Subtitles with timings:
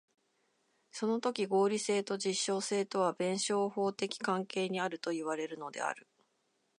[0.91, 6.07] そのとき合理性と実証性とは弁証法的関係にあるといわれるのである。